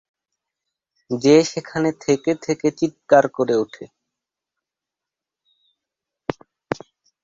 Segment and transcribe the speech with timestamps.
[1.11, 3.85] যে সেখানে থেকে থেকে চিৎকার করে উঠে।